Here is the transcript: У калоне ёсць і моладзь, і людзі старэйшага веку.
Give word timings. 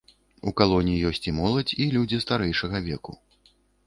У 0.51 0.51
калоне 0.59 0.95
ёсць 1.09 1.27
і 1.31 1.33
моладзь, 1.39 1.73
і 1.85 1.87
людзі 1.97 2.21
старэйшага 2.25 2.77
веку. 2.89 3.13